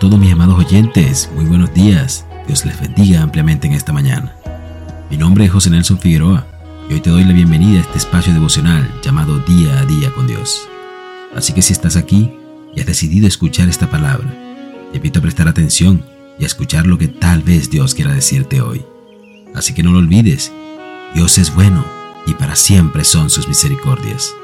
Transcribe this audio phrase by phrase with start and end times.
[0.00, 2.24] todos mis amados oyentes, muy buenos días.
[2.46, 4.34] Dios les bendiga ampliamente en esta mañana.
[5.10, 6.46] Mi nombre es José Nelson Figueroa
[6.88, 10.26] y hoy te doy la bienvenida a este espacio devocional llamado Día a Día con
[10.26, 10.66] Dios.
[11.36, 12.32] Así que si estás aquí
[12.74, 14.26] y has decidido escuchar esta palabra,
[14.90, 16.02] te invito a prestar atención
[16.38, 18.82] y a escuchar lo que tal vez Dios quiera decirte hoy.
[19.54, 20.50] Así que no lo olvides,
[21.14, 21.84] Dios es bueno
[22.26, 24.34] y para siempre son sus misericordias.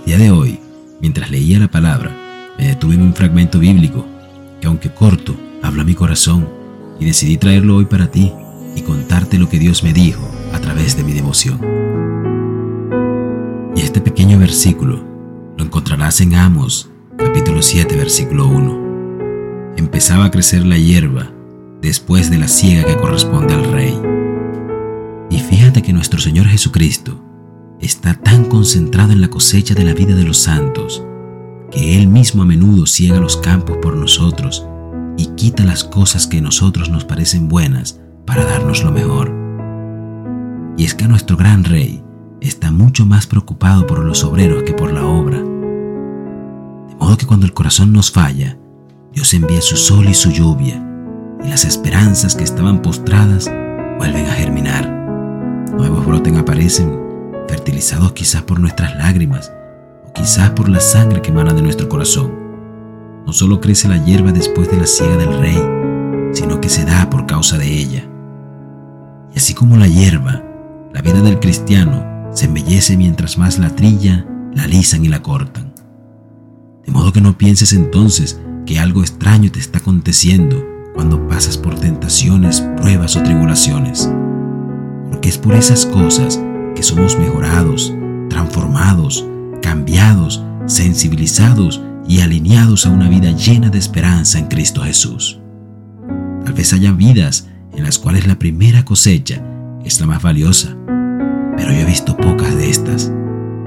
[0.00, 0.60] El día de hoy,
[1.00, 2.14] mientras leía la palabra,
[2.58, 4.06] me detuve en un fragmento bíblico
[4.62, 6.48] que aunque corto, habla mi corazón
[7.00, 8.32] y decidí traerlo hoy para ti
[8.76, 10.22] y contarte lo que Dios me dijo
[10.52, 11.60] a través de mi devoción.
[13.74, 15.02] Y este pequeño versículo
[15.56, 19.74] lo encontrarás en Amos, capítulo 7, versículo 1.
[19.78, 21.32] Empezaba a crecer la hierba
[21.80, 24.00] después de la siega que corresponde al rey.
[25.28, 27.20] Y fíjate que nuestro Señor Jesucristo
[27.80, 31.02] está tan concentrado en la cosecha de la vida de los santos
[31.72, 34.66] que Él mismo a menudo ciega los campos por nosotros
[35.16, 39.32] y quita las cosas que a nosotros nos parecen buenas para darnos lo mejor.
[40.76, 42.02] Y es que nuestro gran rey
[42.40, 45.38] está mucho más preocupado por los obreros que por la obra.
[45.38, 48.58] De modo que cuando el corazón nos falla,
[49.12, 50.82] Dios envía su sol y su lluvia,
[51.42, 53.50] y las esperanzas que estaban postradas
[53.98, 54.90] vuelven a germinar.
[55.76, 56.98] Nuevos brotes aparecen,
[57.48, 59.52] fertilizados quizás por nuestras lágrimas,
[60.22, 62.30] quizás por la sangre que emana de nuestro corazón.
[63.26, 65.60] No solo crece la hierba después de la siega del rey,
[66.32, 68.08] sino que se da por causa de ella.
[69.34, 70.40] Y así como la hierba,
[70.94, 75.74] la vida del cristiano se embellece mientras más la trilla, la alisan y la cortan.
[76.86, 81.74] De modo que no pienses entonces que algo extraño te está aconteciendo cuando pasas por
[81.74, 84.08] tentaciones, pruebas o tribulaciones.
[85.10, 86.40] Porque es por esas cosas
[86.76, 87.92] que somos mejorados,
[88.28, 89.26] transformados,
[89.62, 95.40] cambiados, sensibilizados y alineados a una vida llena de esperanza en Cristo Jesús.
[96.44, 99.42] Tal vez haya vidas en las cuales la primera cosecha
[99.84, 100.76] es la más valiosa,
[101.56, 103.12] pero yo he visto pocas de estas,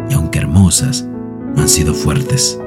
[0.10, 1.08] y aunque hermosas,
[1.56, 2.60] no han sido fuertes.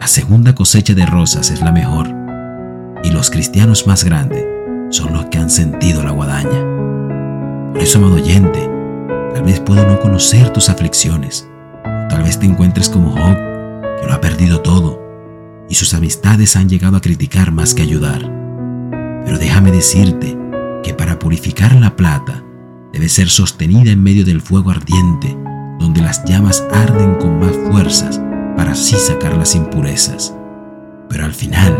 [0.00, 2.08] La segunda cosecha de rosas es la mejor,
[3.02, 4.44] y los cristianos más grandes
[4.90, 6.60] son los que han sentido la guadaña.
[7.72, 8.68] Por eso, amado oyente,
[9.34, 11.48] tal vez puedo no conocer tus aflicciones,
[12.24, 13.36] vez te encuentres como Job,
[14.00, 15.00] que lo ha perdido todo,
[15.68, 18.20] y sus amistades han llegado a criticar más que ayudar.
[19.24, 20.36] Pero déjame decirte
[20.82, 22.42] que para purificar la plata
[22.92, 25.36] debe ser sostenida en medio del fuego ardiente,
[25.78, 28.20] donde las llamas arden con más fuerzas
[28.56, 30.34] para así sacar las impurezas.
[31.08, 31.76] Pero al final,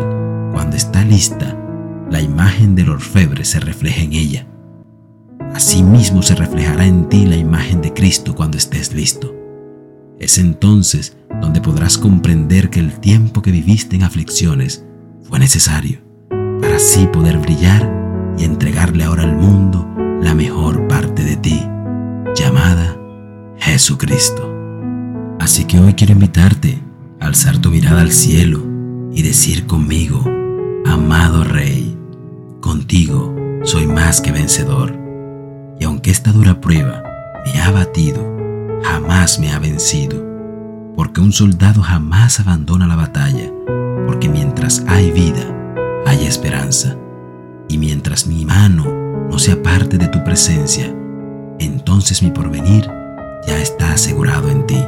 [0.52, 1.56] cuando está lista,
[2.10, 4.46] la imagen del orfebre se refleja en ella.
[5.54, 9.43] Asimismo se reflejará en ti la imagen de Cristo cuando estés listo.
[10.18, 14.84] Es entonces donde podrás comprender que el tiempo que viviste en aflicciones
[15.22, 16.00] fue necesario
[16.60, 19.88] para así poder brillar y entregarle ahora al mundo
[20.20, 21.60] la mejor parte de ti,
[22.34, 22.96] llamada
[23.58, 24.50] Jesucristo.
[25.40, 26.78] Así que hoy quiero invitarte
[27.20, 28.62] a alzar tu mirada al cielo
[29.12, 30.24] y decir conmigo,
[30.86, 31.96] amado Rey,
[32.60, 34.94] contigo soy más que vencedor.
[35.80, 37.02] Y aunque esta dura prueba
[37.44, 38.33] me ha batido,
[38.84, 40.22] jamás me ha vencido,
[40.94, 43.50] porque un soldado jamás abandona la batalla,
[44.06, 45.42] porque mientras hay vida,
[46.06, 46.96] hay esperanza,
[47.68, 48.84] y mientras mi mano
[49.30, 50.94] no sea parte de tu presencia,
[51.58, 52.88] entonces mi porvenir
[53.46, 54.78] ya está asegurado en ti.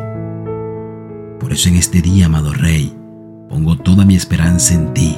[1.41, 2.95] Por eso en este día, amado Rey,
[3.49, 5.17] pongo toda mi esperanza en ti.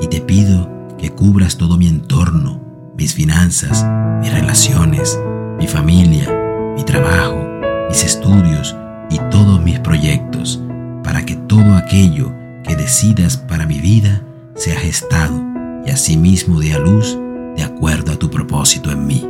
[0.00, 2.60] Y te pido que cubras todo mi entorno,
[2.96, 3.86] mis finanzas,
[4.20, 5.18] mis relaciones,
[5.58, 6.28] mi familia,
[6.76, 7.53] mi trabajo,
[7.88, 8.76] mis estudios
[9.10, 10.60] y todos mis proyectos,
[11.02, 12.32] para que todo aquello
[12.64, 14.22] que decidas para mi vida
[14.54, 15.42] sea gestado
[15.84, 17.18] y asimismo dé a luz
[17.56, 19.26] de acuerdo a tu propósito en mí.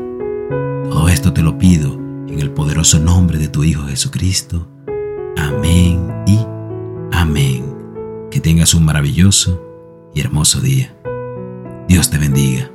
[0.91, 1.95] Todo esto te lo pido
[2.29, 4.69] en el poderoso nombre de tu Hijo Jesucristo.
[5.37, 6.39] Amén y
[7.12, 7.65] amén.
[8.31, 9.61] Que tengas un maravilloso
[10.15, 10.95] y hermoso día.
[11.89, 12.74] Dios te bendiga.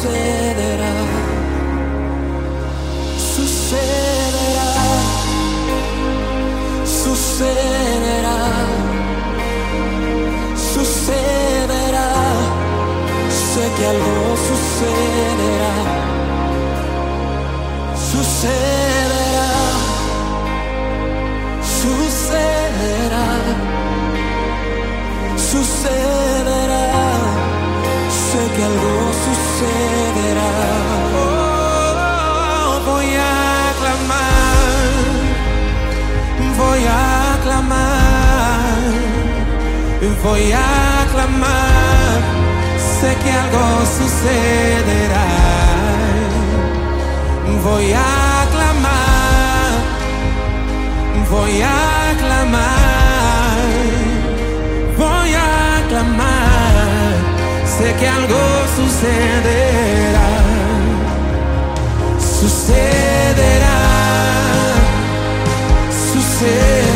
[0.00, 0.94] Sucederá,
[3.34, 4.70] sucederá,
[7.02, 8.38] sucederá,
[10.72, 12.08] sucederá.
[13.28, 15.74] Sé que algo sucederá.
[18.10, 19.52] sucederá,
[21.80, 23.26] sucederá,
[25.50, 26.84] sucederá.
[28.08, 28.89] Sé que algo
[36.80, 38.78] voy a clamar,
[40.22, 42.20] voy a clamar.
[43.00, 43.64] Sé que algo
[43.96, 45.28] sucederá.
[47.64, 49.70] Voy a clamar,
[51.30, 53.58] voy a clamar,
[54.96, 57.14] voy a clamar.
[57.76, 58.42] Sé que algo
[58.76, 60.30] sucederá.
[62.38, 63.79] Sucederá,
[66.40, 66.89] sucederá,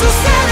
[0.00, 0.47] so sad